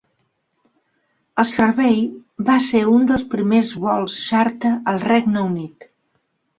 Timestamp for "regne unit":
5.09-5.93